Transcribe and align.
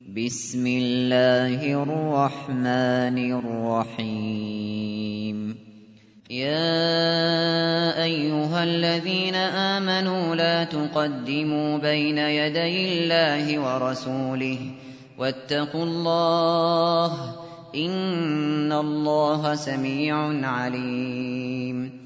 بسم 0.00 0.66
الله 0.66 1.82
الرحمن 1.82 3.16
الرحيم. 3.96 5.36
يا 6.30 8.04
أيها 8.04 8.64
الذين 8.64 9.34
آمنوا 9.34 10.34
لا 10.34 10.64
تقدموا 10.64 11.78
بين 11.78 12.18
يدي 12.18 12.76
الله 12.88 13.58
ورسوله 13.58 14.58
واتقوا 15.18 15.84
الله 15.84 17.34
إن 17.74 18.72
الله 18.72 19.54
سميع 19.54 20.46
عليم. 20.48 22.05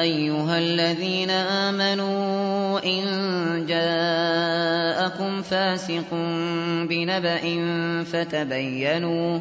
أيها 0.00 0.58
الذين 0.58 1.30
آمنوا 1.30 2.84
إن 2.84 3.04
جاءكم 3.68 5.42
فاسق 5.42 6.14
بنبأ 6.88 7.44
فتبينوا 8.04 9.40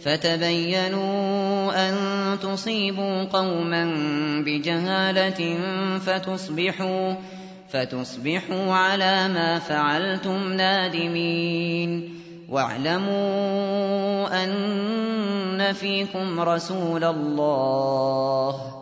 فتبينوا 0.00 1.88
أن 1.88 1.94
تصيبوا 2.42 3.24
قوما 3.24 3.84
بجهالة 4.46 5.58
فتصبحوا 5.98 7.14
فتصبحوا 7.70 8.72
على 8.72 9.28
ما 9.28 9.58
فعلتم 9.58 10.52
نادمين 10.52 12.14
واعلموا 12.48 14.44
أن 14.44 15.72
فيكم 15.72 16.40
رسول 16.40 17.04
الله 17.04 18.81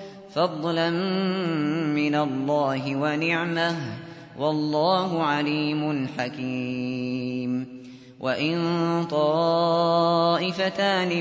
فضلا 0.35 0.89
من 0.89 2.15
الله 2.15 2.95
ونعمه 2.95 3.75
والله 4.39 5.23
عليم 5.23 6.07
حكيم. 6.17 7.81
وإن 8.19 8.57
طائفتان 9.11 10.47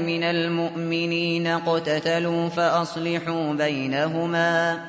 من 0.06 0.22
المؤمنين 0.22 1.46
اقتتلوا 1.46 2.48
فأصلحوا 2.48 3.52
بينهما. 3.52 4.80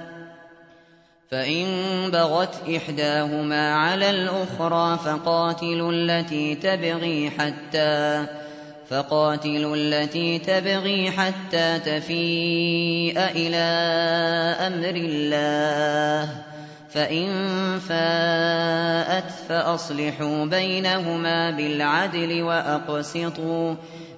فإن 1.32 1.66
بغت 2.12 2.70
إحداهما 2.76 3.76
على 3.76 4.10
الأخرى 4.10 4.98
فقاتلوا 4.98 5.92
التي 5.92 6.56
تبغي 6.56 7.30
حتى 7.30 8.26
فقاتلوا 8.92 9.76
التي 9.76 10.40
تبغي 10.40 11.12
حتى 11.12 11.80
تفيء 11.80 13.18
إلى 13.18 13.58
أمر 14.68 14.96
الله. 14.96 16.30
فإن 16.90 17.30
فاءت 17.80 19.32
فأصلحوا 19.50 20.46
بينهما 20.46 21.52
بالعدل 21.52 22.42
وأقسطوا. 22.42 23.76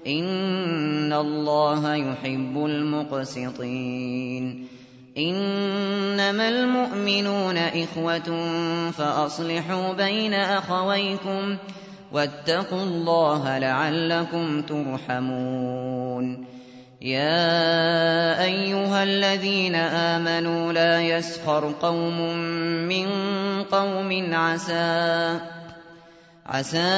إن 0.07 1.13
الله 1.13 1.95
يحب 1.95 2.66
المقسطين. 2.66 4.67
إنما 5.17 6.50
المؤمنون 6.50 7.57
إخوة 7.57 8.51
فأصلحوا 8.91 9.94
بين 9.94 10.34
أخويكم. 10.34 11.57
واتقوا 12.13 12.84
الله 12.84 13.57
لعلكم 13.57 14.62
ترحمون. 14.62 16.46
يا 17.01 18.44
أيها 18.44 19.03
الذين 19.03 19.75
آمنوا 19.75 20.73
لا 20.73 21.02
يسخر 21.02 21.73
قوم 21.81 22.38
من 22.88 23.07
قوم 23.63 24.34
عسى 24.34 25.40
عسى 26.46 26.94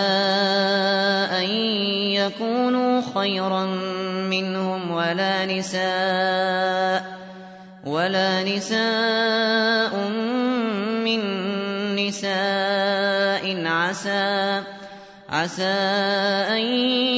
أن 1.42 1.50
يكونوا 2.14 3.02
خيرا 3.16 3.66
منهم 4.30 4.92
ولا 4.92 5.46
نساء 5.46 7.02
ولا 7.86 8.44
نساء 8.44 9.94
من 11.06 11.22
نساء 11.96 13.66
عسى. 13.66 14.64
عسى 15.30 15.64
أن 16.50 16.62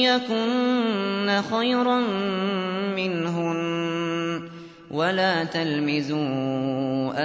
يكن 0.00 1.42
خيرا 1.50 2.00
منهن. 2.96 4.48
ولا 4.90 5.44
تلمزوا 5.44 6.18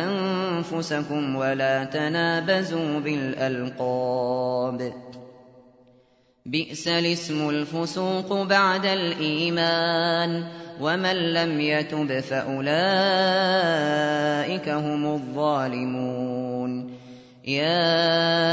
أنفسكم 0.03 1.35
ولا 1.35 1.83
تنابزوا 1.83 2.99
بالألقاب. 2.99 4.93
بئس 6.45 6.87
الاسم 6.87 7.49
الفسوق 7.49 8.43
بعد 8.43 8.85
الإيمان. 8.85 10.43
ومن 10.81 11.33
لم 11.33 11.61
يتب 11.61 12.19
فأولئك 12.19 12.69
هم 14.69 15.13
الظالمون. 15.13 16.93
يا 17.47 18.52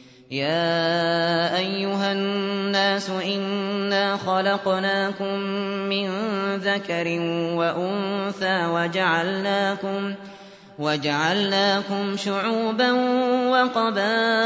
يا 0.31 1.57
أيها 1.57 2.11
الناس 2.11 3.09
إنا 3.09 4.17
خلقناكم 4.17 5.39
من 5.91 6.09
ذكر 6.55 7.07
وأنثى 7.55 8.65
وجعلناكم 8.65 10.13
وجعلناكم 10.79 12.17
شعوبا 12.17 12.91
وقبائل 13.51 14.45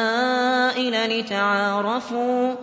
لتعارفوا 1.20 2.56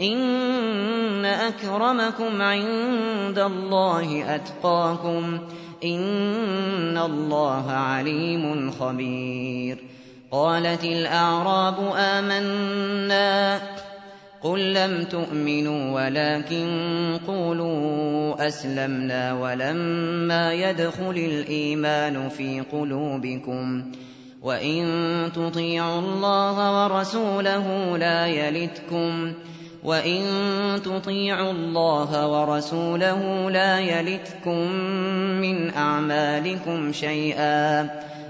إن 0.00 1.24
أكرمكم 1.24 2.42
عند 2.42 3.38
الله 3.38 4.34
أتقاكم 4.34 5.38
إن 5.84 6.98
الله 6.98 7.70
عليم 7.70 8.70
خبير 8.70 9.78
قالت 10.30 10.84
الأعراب 10.84 11.92
آمنا 11.96 13.60
قل 14.42 14.74
لم 14.74 15.04
تؤمنوا 15.04 15.92
ولكن 15.92 16.68
قولوا 17.26 18.46
أسلمنا 18.46 19.32
ولما 19.32 20.52
يدخل 20.52 21.10
الإيمان 21.16 22.28
في 22.28 22.60
قلوبكم 22.60 23.92
وإن 24.42 24.84
تطيعوا 25.34 26.00
الله 26.00 26.84
ورسوله 26.84 27.96
لا 27.98 28.26
يلتكم 28.26 29.32
وإن 29.84 30.22
تطيعوا 30.84 31.50
الله 31.50 32.26
ورسوله 32.28 33.50
لا 33.50 33.78
يلتكم 33.78 34.72
من 35.40 35.74
أعمالكم 35.74 36.92
شيئا 36.92 37.90